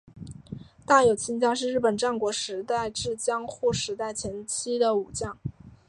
[0.83, 5.37] 大友亲家是日本战国时代至江户时代前期的武将。